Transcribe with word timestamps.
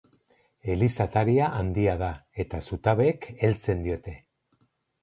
Eliz 0.75 0.89
ataria 1.05 1.49
handia 1.59 1.93
da 2.01 2.09
eta 2.45 2.63
zutabeek 2.71 3.31
heltzen 3.45 3.87
diote. 3.89 4.17